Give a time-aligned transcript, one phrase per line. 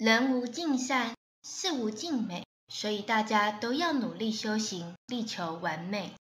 [0.00, 6.14] 人无尽善事无尽美所以大家都要努力修行力求完美。